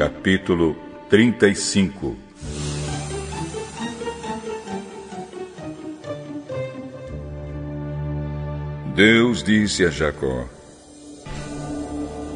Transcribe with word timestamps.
Capítulo 0.00 0.74
35 1.10 2.16
Deus 8.94 9.42
disse 9.42 9.84
a 9.84 9.90
Jacó: 9.90 10.48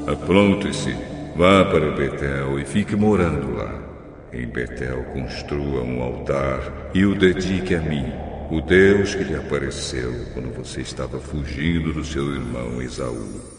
Apronte-se, 0.07 0.95
vá 1.35 1.65
para 1.65 1.93
Betel 1.93 2.61
e 2.61 2.67
fique 2.67 2.95
morando 2.95 3.57
lá. 3.57 3.83
Em 4.31 4.47
Betel 4.47 5.03
construa 5.15 5.83
um 5.83 6.03
altar 6.03 6.91
e 6.93 7.07
o 7.07 7.15
dedique 7.15 7.75
a 7.75 7.81
mim, 7.81 8.13
o 8.51 8.61
Deus 8.61 9.15
que 9.15 9.25
lhe 9.25 9.35
apareceu 9.35 10.13
quando 10.35 10.55
você 10.55 10.83
estava 10.83 11.19
fugindo 11.19 11.95
do 11.95 12.05
seu 12.05 12.31
irmão 12.31 12.83
Esaú. 12.83 13.54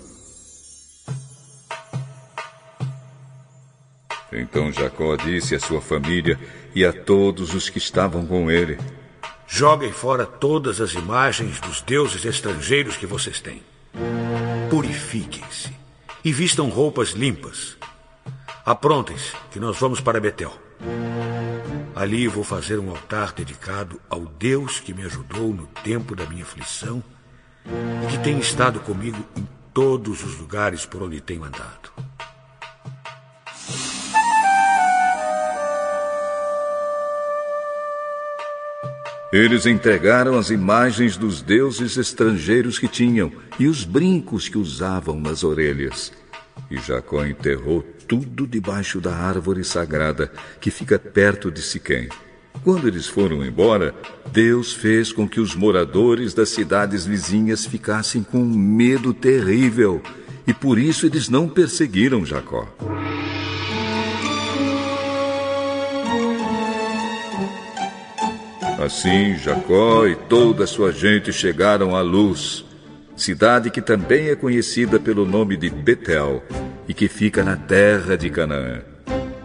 Então 4.38 4.72
Jacó 4.72 5.16
disse 5.16 5.56
à 5.56 5.60
sua 5.60 5.82
família 5.82 6.40
e 6.74 6.86
a 6.86 6.92
todos 6.92 7.54
os 7.54 7.70
que 7.70 7.78
estavam 7.78 8.26
com 8.26 8.52
ele: 8.52 8.78
Joguem 9.48 9.92
fora 9.92 10.26
todas 10.26 10.82
as 10.82 10.94
imagens 10.94 11.60
dos 11.62 11.82
deuses 11.82 12.26
estrangeiros 12.26 12.98
que 12.98 13.06
vocês 13.06 13.40
têm. 13.40 13.62
Purifiquem-se 14.70 15.72
e 16.24 16.34
vistam 16.34 16.70
roupas 16.70 17.10
limpas. 17.10 17.78
Aprontem-se, 18.66 19.34
que 19.52 19.60
nós 19.60 19.78
vamos 19.78 20.02
para 20.02 20.20
Betel. 20.20 20.52
Ali 21.96 22.28
vou 22.28 22.44
fazer 22.44 22.80
um 22.80 22.90
altar 22.90 23.32
dedicado 23.32 24.02
ao 24.10 24.22
Deus 24.26 24.80
que 24.80 24.94
me 24.94 25.04
ajudou 25.04 25.54
no 25.54 25.68
tempo 25.84 26.16
da 26.16 26.26
minha 26.26 26.44
aflição 26.44 27.02
e 28.04 28.12
que 28.12 28.24
tem 28.24 28.38
estado 28.40 28.80
comigo 28.82 29.24
em 29.38 29.48
todos 29.74 30.24
os 30.24 30.38
lugares 30.38 30.86
por 30.86 31.04
onde 31.04 31.22
tenho 31.22 31.44
andado. 31.44 31.92
Eles 39.36 39.66
entregaram 39.66 40.38
as 40.38 40.50
imagens 40.50 41.18
dos 41.18 41.42
deuses 41.42 41.98
estrangeiros 41.98 42.80
que 42.80 42.88
tinham 42.88 43.30
e 43.60 43.68
os 43.68 43.84
brincos 43.84 44.48
que 44.48 44.58
usavam 44.58 45.20
nas 45.20 45.44
orelhas. 45.44 46.14
E 46.72 46.78
Jacó 46.78 47.26
enterrou 47.26 47.82
tudo 48.08 48.48
debaixo 48.48 49.02
da 49.02 49.14
árvore 49.14 49.66
sagrada 49.66 50.32
que 50.62 50.72
fica 50.72 50.98
perto 50.98 51.52
de 51.52 51.62
Siquém. 51.62 52.08
Quando 52.64 52.88
eles 52.88 53.08
foram 53.08 53.46
embora, 53.46 53.94
Deus 54.32 54.72
fez 54.72 55.12
com 55.12 55.28
que 55.28 55.42
os 55.42 55.54
moradores 55.54 56.34
das 56.34 56.48
cidades 56.48 57.06
vizinhas 57.06 57.66
ficassem 57.66 58.24
com 58.24 58.40
um 58.40 58.58
medo 58.58 59.14
terrível, 59.14 60.02
e 60.48 60.54
por 60.54 60.80
isso 60.80 61.06
eles 61.06 61.28
não 61.28 61.50
perseguiram 61.50 62.26
Jacó. 62.26 62.74
Assim, 68.86 69.36
Jacó 69.36 70.06
e 70.06 70.16
toda 70.16 70.66
a 70.66 70.68
sua 70.68 70.92
gente 70.92 71.34
chegaram 71.34 71.96
à 71.96 72.02
Luz, 72.02 72.64
cidade 73.16 73.72
que 73.72 73.82
também 73.82 74.30
é 74.30 74.36
conhecida 74.36 75.00
pelo 75.00 75.26
nome 75.26 75.58
de 75.58 75.72
Betel 75.72 76.44
e 76.88 76.94
que 76.94 77.08
fica 77.08 77.44
na 77.44 77.58
terra 77.58 78.16
de 78.16 78.30
Canaã. 78.30 78.82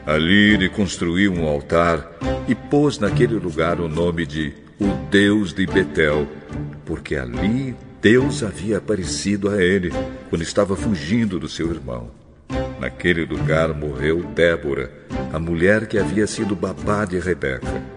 Ali 0.05 0.53
ele 0.53 0.69
construiu 0.69 1.33
um 1.33 1.49
altar 1.49 2.07
e 2.47 2.55
pôs 2.55 2.99
naquele 2.99 3.37
lugar 3.37 3.81
o 3.81 3.89
nome 3.89 4.27
de 4.27 4.53
o 4.79 4.89
Deus 5.11 5.55
de 5.55 5.65
Betel, 5.65 6.29
porque 6.85 7.17
ali 7.17 7.75
Deus 8.03 8.43
havia 8.43 8.77
aparecido 8.77 9.49
a 9.49 9.63
ele 9.63 9.91
quando 10.29 10.43
estava 10.43 10.77
fugindo 10.77 11.41
do 11.41 11.49
seu 11.49 11.71
irmão. 11.71 12.11
Naquele 12.79 13.25
lugar 13.25 13.73
morreu 13.73 14.23
Débora, 14.35 14.93
a 15.33 15.39
mulher 15.39 15.87
que 15.87 15.99
havia 15.99 16.27
sido 16.27 16.55
babá 16.55 17.07
de 17.07 17.19
Rebeca. 17.19 17.90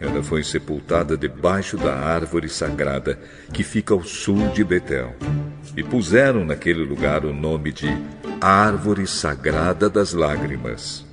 Ela 0.00 0.22
foi 0.22 0.44
sepultada 0.44 1.16
debaixo 1.16 1.76
da 1.76 1.94
árvore 1.94 2.48
sagrada 2.48 3.18
que 3.52 3.64
fica 3.64 3.94
ao 3.94 4.04
sul 4.04 4.48
de 4.50 4.62
Betel. 4.62 5.14
E 5.76 5.82
puseram 5.82 6.44
naquele 6.44 6.84
lugar 6.84 7.24
o 7.24 7.32
nome 7.32 7.72
de 7.72 7.88
Árvore 8.40 9.06
Sagrada 9.06 9.90
das 9.90 10.12
Lágrimas. 10.12 11.04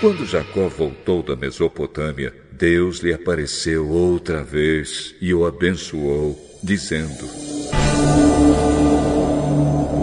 Quando 0.00 0.24
Jacó 0.24 0.68
voltou 0.68 1.24
da 1.24 1.34
Mesopotâmia, 1.34 2.32
Deus 2.52 2.98
lhe 2.98 3.12
apareceu 3.12 3.88
outra 3.88 4.44
vez 4.44 5.14
e 5.20 5.34
o 5.34 5.44
abençoou, 5.44 6.38
dizendo: 6.62 7.26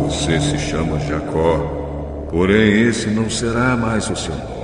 Você 0.04 0.40
se 0.42 0.58
chama 0.58 1.00
Jacó, 1.00 2.28
porém 2.30 2.88
esse 2.88 3.10
não 3.10 3.30
será 3.30 3.78
mais 3.78 4.10
o 4.10 4.16
seu 4.18 4.36
nome 4.36 4.55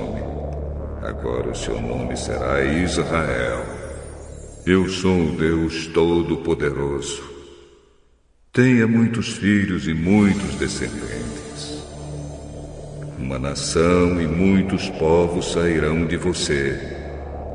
Agora 1.12 1.50
o 1.50 1.54
seu 1.54 1.78
nome 1.78 2.16
será 2.16 2.64
Israel. 2.64 3.66
Eu 4.64 4.88
sou 4.88 5.26
o 5.26 5.36
Deus 5.36 5.86
Todo-Poderoso. 5.88 7.22
Tenha 8.50 8.86
muitos 8.86 9.28
filhos 9.28 9.86
e 9.86 9.92
muitos 9.92 10.54
descendentes. 10.54 11.84
Uma 13.18 13.38
nação 13.38 14.22
e 14.22 14.26
muitos 14.26 14.88
povos 14.88 15.52
sairão 15.52 16.06
de 16.06 16.16
você, 16.16 16.80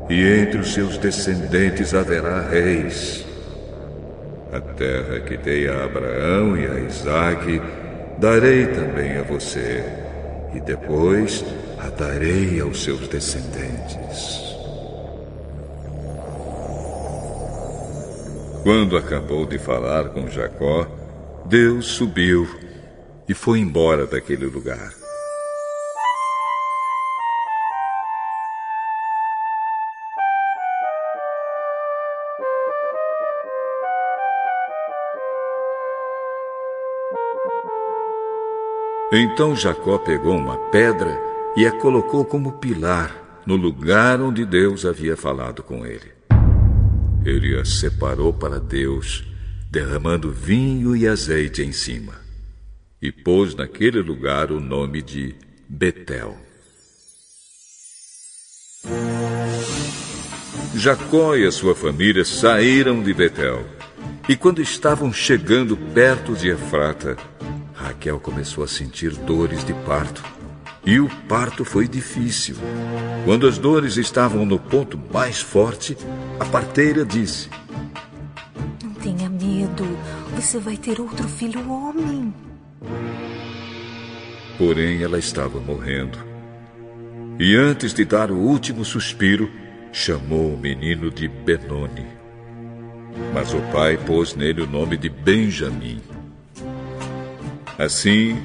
e 0.08 0.22
entre 0.22 0.60
os 0.60 0.72
seus 0.72 0.96
descendentes 0.96 1.94
haverá 1.94 2.48
reis. 2.48 3.26
A 4.52 4.60
terra 4.60 5.18
que 5.20 5.36
dei 5.36 5.68
a 5.68 5.84
Abraão 5.84 6.56
e 6.56 6.64
a 6.64 6.78
Isaque 6.78 7.60
darei 8.18 8.68
também 8.68 9.16
a 9.16 9.22
você, 9.22 9.84
e 10.54 10.60
depois 10.60 11.44
a 11.80 11.90
darei 11.90 12.60
aos 12.60 12.82
seus 12.82 13.06
descendentes. 13.08 14.48
Quando 18.62 18.96
acabou 18.96 19.46
de 19.46 19.58
falar 19.58 20.10
com 20.10 20.28
Jacó, 20.28 20.86
Deus 21.46 21.86
subiu 21.86 22.46
e 23.28 23.34
foi 23.34 23.60
embora 23.60 24.06
daquele 24.06 24.46
lugar. 24.46 24.92
Então 39.10 39.56
Jacó 39.56 39.96
pegou 39.96 40.36
uma 40.36 40.58
pedra 40.70 41.27
e 41.56 41.66
a 41.66 41.72
colocou 41.72 42.24
como 42.24 42.52
pilar 42.52 43.42
no 43.48 43.56
lugar 43.56 44.20
onde 44.20 44.44
Deus 44.44 44.84
havia 44.84 45.16
falado 45.16 45.62
com 45.62 45.86
ele. 45.86 46.12
Ele 47.24 47.58
a 47.58 47.64
separou 47.64 48.30
para 48.30 48.60
Deus, 48.60 49.24
derramando 49.70 50.30
vinho 50.30 50.94
e 50.94 51.08
azeite 51.08 51.62
em 51.62 51.72
cima, 51.72 52.14
e 53.00 53.10
pôs 53.10 53.54
naquele 53.54 54.02
lugar 54.02 54.52
o 54.52 54.60
nome 54.60 55.00
de 55.00 55.34
Betel. 55.66 56.36
Jacó 60.74 61.34
e 61.34 61.46
a 61.46 61.50
sua 61.50 61.74
família 61.74 62.24
saíram 62.26 63.02
de 63.02 63.14
Betel, 63.14 63.64
e 64.28 64.36
quando 64.36 64.60
estavam 64.60 65.10
chegando 65.10 65.74
perto 65.76 66.34
de 66.34 66.50
Efrata, 66.50 67.16
Raquel 67.72 68.20
começou 68.20 68.62
a 68.62 68.68
sentir 68.68 69.12
dores 69.12 69.64
de 69.64 69.72
parto 69.72 70.37
e 70.88 70.98
o 70.98 71.08
parto 71.28 71.66
foi 71.66 71.86
difícil. 71.86 72.56
Quando 73.26 73.46
as 73.46 73.58
dores 73.58 73.98
estavam 73.98 74.46
no 74.46 74.58
ponto 74.58 74.98
mais 75.12 75.38
forte, 75.38 75.94
a 76.40 76.46
parteira 76.46 77.04
disse: 77.04 77.50
Não 78.82 78.94
tenha 78.94 79.28
medo, 79.28 79.84
você 80.34 80.58
vai 80.58 80.78
ter 80.78 80.98
outro 80.98 81.28
filho 81.28 81.70
homem. 81.70 82.32
Porém, 84.56 85.02
ela 85.02 85.18
estava 85.18 85.60
morrendo. 85.60 86.18
E 87.38 87.54
antes 87.54 87.92
de 87.92 88.06
dar 88.06 88.30
o 88.30 88.38
último 88.38 88.82
suspiro, 88.82 89.50
chamou 89.92 90.54
o 90.54 90.58
menino 90.58 91.10
de 91.10 91.28
Benoni. 91.28 92.06
Mas 93.34 93.52
o 93.52 93.60
pai 93.70 93.98
pôs 93.98 94.34
nele 94.34 94.62
o 94.62 94.66
nome 94.66 94.96
de 94.96 95.10
Benjamim. 95.10 96.00
Assim, 97.78 98.38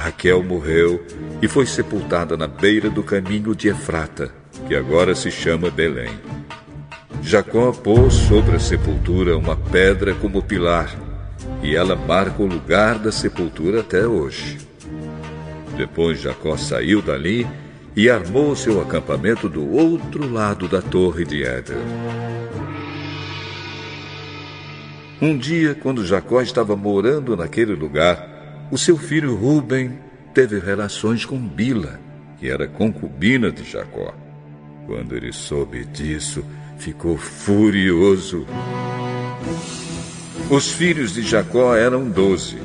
Raquel 0.00 0.42
morreu 0.42 1.04
e 1.42 1.46
foi 1.46 1.66
sepultada 1.66 2.36
na 2.36 2.46
beira 2.46 2.88
do 2.88 3.02
caminho 3.02 3.54
de 3.54 3.68
Efrata, 3.68 4.32
que 4.66 4.74
agora 4.74 5.14
se 5.14 5.30
chama 5.30 5.70
Belém. 5.70 6.18
Jacó 7.22 7.70
pôs 7.70 8.14
sobre 8.14 8.56
a 8.56 8.58
sepultura 8.58 9.36
uma 9.36 9.54
pedra 9.54 10.14
como 10.14 10.42
pilar, 10.42 10.90
e 11.62 11.76
ela 11.76 11.94
marca 11.94 12.42
o 12.42 12.46
lugar 12.46 12.98
da 12.98 13.12
sepultura 13.12 13.80
até 13.80 14.06
hoje. 14.06 14.58
Depois 15.76 16.20
Jacó 16.20 16.56
saiu 16.56 17.02
dali 17.02 17.46
e 17.94 18.08
armou 18.08 18.56
seu 18.56 18.80
acampamento 18.80 19.48
do 19.48 19.70
outro 19.70 20.30
lado 20.32 20.66
da 20.66 20.80
torre 20.80 21.24
de 21.24 21.44
Éder. 21.44 21.76
Um 25.20 25.36
dia, 25.36 25.74
quando 25.74 26.06
Jacó 26.06 26.40
estava 26.40 26.74
morando 26.74 27.36
naquele 27.36 27.74
lugar, 27.74 28.29
o 28.70 28.78
seu 28.78 28.96
filho 28.96 29.34
Ruben 29.34 29.98
teve 30.32 30.58
relações 30.60 31.24
com 31.24 31.38
Bila, 31.38 31.98
que 32.38 32.48
era 32.48 32.68
concubina 32.68 33.50
de 33.50 33.64
Jacó. 33.64 34.14
Quando 34.86 35.16
ele 35.16 35.32
soube 35.32 35.84
disso, 35.84 36.44
ficou 36.78 37.16
furioso. 37.16 38.46
Os 40.48 40.70
filhos 40.70 41.14
de 41.14 41.22
Jacó 41.22 41.74
eram 41.74 42.08
doze. 42.08 42.58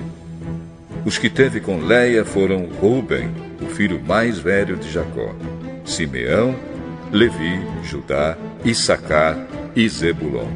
Os 1.04 1.18
que 1.18 1.30
teve 1.30 1.60
com 1.60 1.80
Leia 1.80 2.24
foram 2.24 2.66
Ruben, 2.66 3.30
o 3.62 3.68
filho 3.68 4.02
mais 4.02 4.40
velho 4.40 4.76
de 4.76 4.92
Jacó, 4.92 5.36
Simeão, 5.84 6.56
Levi, 7.12 7.62
Judá, 7.84 8.38
Issacar 8.64 9.38
e 9.76 9.88
Zebulon. 9.88 10.50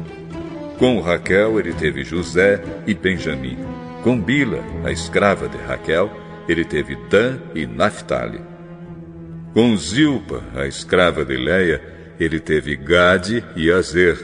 Com 0.78 1.00
Raquel 1.00 1.58
ele 1.60 1.72
teve 1.72 2.02
José 2.04 2.62
e 2.86 2.94
Benjamim. 2.94 3.69
Com 4.02 4.18
Bila, 4.18 4.64
a 4.82 4.90
escrava 4.90 5.46
de 5.46 5.58
Raquel, 5.58 6.10
ele 6.48 6.64
teve 6.64 6.96
Dan 7.10 7.38
e 7.54 7.66
Naphtali. 7.66 8.40
Com 9.52 9.76
Zilpa, 9.76 10.42
a 10.54 10.66
escrava 10.66 11.22
de 11.22 11.36
Leia, 11.36 11.82
ele 12.18 12.40
teve 12.40 12.76
Gade 12.76 13.44
e 13.54 13.70
Azer. 13.70 14.16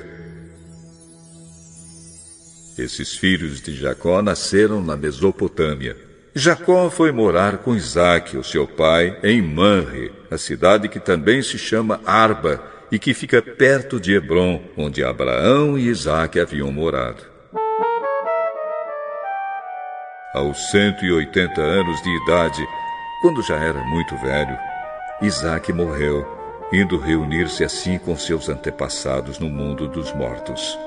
Esses 2.78 3.17
filhos 3.17 3.61
de 3.61 3.75
Jacó 3.75 4.23
nasceram 4.23 4.82
na 4.82 4.96
Mesopotâmia. 4.96 5.94
Jacó 6.34 6.88
foi 6.88 7.12
morar 7.12 7.58
com 7.58 7.76
Isaque, 7.76 8.38
o 8.38 8.44
seu 8.44 8.67
pai, 8.67 9.19
em 9.22 9.43
Manre, 9.43 10.11
a 10.31 10.38
cidade 10.38 10.88
que 10.88 11.00
também 11.00 11.43
se 11.43 11.58
chama 11.58 12.00
Arba 12.06 12.62
e 12.90 12.99
que 12.99 13.12
fica 13.12 13.43
perto 13.43 14.00
de 14.00 14.14
Hebron, 14.14 14.62
onde 14.76 15.05
Abraão 15.05 15.79
e 15.79 15.88
Isaque 15.88 16.40
haviam 16.40 16.72
morado. 16.72 17.35
Aos 20.36 20.70
180 20.70 21.62
anos 21.62 22.02
de 22.02 22.10
idade, 22.10 22.62
quando 23.22 23.42
já 23.42 23.56
era 23.56 23.82
muito 23.84 24.14
velho, 24.18 24.54
Isaque 25.22 25.72
morreu, 25.72 26.28
indo 26.70 26.98
reunir-se 26.98 27.64
assim 27.64 27.96
com 27.96 28.14
seus 28.14 28.50
antepassados 28.50 29.38
no 29.38 29.48
mundo 29.48 29.88
dos 29.88 30.12
mortos. 30.12 30.78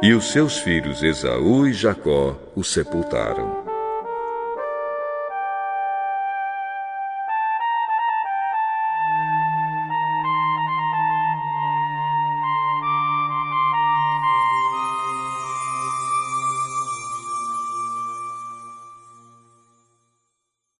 E 0.00 0.14
os 0.14 0.32
seus 0.32 0.60
filhos 0.60 1.02
Esaú 1.02 1.66
e 1.66 1.74
Jacó 1.74 2.34
o 2.56 2.64
sepultaram. 2.64 3.59